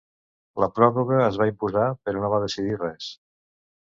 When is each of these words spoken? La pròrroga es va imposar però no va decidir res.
La 0.63 0.69
pròrroga 0.77 1.19
es 1.25 1.37
va 1.41 1.47
imposar 1.51 1.85
però 2.07 2.25
no 2.25 2.33
va 2.35 2.41
decidir 2.47 2.81
res. 2.85 3.13